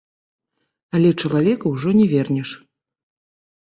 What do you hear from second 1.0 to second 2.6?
чалавека ўжо не вернеш.